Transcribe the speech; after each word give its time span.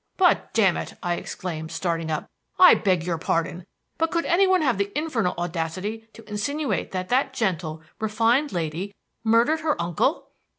"But 0.17 0.51
damn 0.55 0.77
it!" 0.77 0.95
I 1.03 1.13
exclaimed, 1.13 1.71
starting 1.71 2.09
up 2.09 2.25
"I 2.57 2.73
beg 2.73 3.03
your 3.03 3.19
pardon 3.19 3.65
but 3.99 4.09
could 4.09 4.25
anyone 4.25 4.63
have 4.63 4.79
the 4.79 4.91
infernal 4.97 5.35
audacity 5.37 6.07
to 6.13 6.27
insinuate 6.27 6.89
that 6.89 7.09
that 7.09 7.35
gentle, 7.35 7.83
refined 7.99 8.51
lady 8.51 8.95
murdered 9.23 9.59
her 9.59 9.79
uncle?" 9.79 10.31